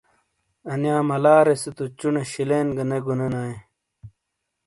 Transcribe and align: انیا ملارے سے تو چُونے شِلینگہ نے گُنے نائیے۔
انیا 0.71 0.97
ملارے 1.09 1.55
سے 1.61 1.69
تو 1.77 1.85
چُونے 1.99 2.23
شِلینگہ 2.31 2.83
نے 2.89 2.97
گُنے 3.05 3.27
نائیے۔ 3.33 3.57